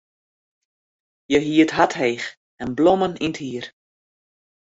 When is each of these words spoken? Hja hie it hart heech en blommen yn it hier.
Hja 1.29 1.39
hie 1.45 1.61
it 1.63 1.75
hart 1.77 1.93
heech 1.99 2.27
en 2.61 2.69
blommen 2.79 3.15
yn 3.25 3.33
it 3.35 3.41
hier. 3.43 3.65